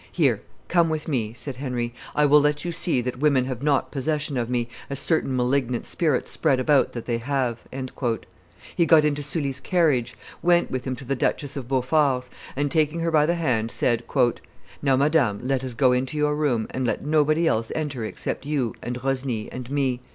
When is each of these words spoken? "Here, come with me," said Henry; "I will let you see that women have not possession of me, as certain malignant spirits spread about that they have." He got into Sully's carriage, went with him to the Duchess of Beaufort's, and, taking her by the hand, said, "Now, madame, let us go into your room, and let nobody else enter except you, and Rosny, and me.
"Here, 0.11 0.41
come 0.67 0.89
with 0.89 1.07
me," 1.07 1.31
said 1.33 1.57
Henry; 1.57 1.93
"I 2.15 2.25
will 2.25 2.41
let 2.41 2.65
you 2.65 2.71
see 2.71 3.01
that 3.01 3.19
women 3.19 3.45
have 3.45 3.61
not 3.61 3.91
possession 3.91 4.35
of 4.35 4.49
me, 4.49 4.67
as 4.89 4.99
certain 4.99 5.35
malignant 5.35 5.85
spirits 5.85 6.31
spread 6.31 6.59
about 6.59 6.93
that 6.93 7.05
they 7.05 7.19
have." 7.19 7.59
He 8.75 8.87
got 8.87 9.05
into 9.05 9.21
Sully's 9.21 9.59
carriage, 9.59 10.17
went 10.41 10.71
with 10.71 10.85
him 10.85 10.95
to 10.95 11.05
the 11.05 11.15
Duchess 11.15 11.55
of 11.55 11.67
Beaufort's, 11.67 12.31
and, 12.55 12.71
taking 12.71 13.01
her 13.01 13.11
by 13.11 13.27
the 13.27 13.35
hand, 13.35 13.69
said, 13.69 14.01
"Now, 14.81 14.95
madame, 14.95 15.39
let 15.43 15.63
us 15.63 15.75
go 15.75 15.91
into 15.91 16.17
your 16.17 16.35
room, 16.35 16.65
and 16.71 16.83
let 16.87 17.05
nobody 17.05 17.47
else 17.47 17.71
enter 17.75 18.03
except 18.03 18.43
you, 18.47 18.73
and 18.81 19.03
Rosny, 19.03 19.49
and 19.51 19.69
me. 19.69 19.99